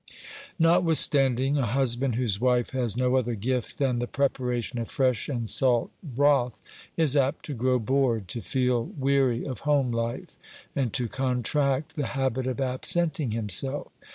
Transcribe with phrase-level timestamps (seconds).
[0.57, 5.47] Notwithstanding, a husband whose wife has no other gift than the preparation of fresh and
[5.47, 6.59] salt broth
[6.97, 10.35] is apt to grow OBERMANN 241 bored, to feel weary of home life,
[10.75, 13.91] and to contract the habit of absenting himself.